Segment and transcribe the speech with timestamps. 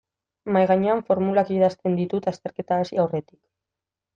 [0.55, 3.39] Mahaigainean formulak idazten ditut azterketa hasi aurretik.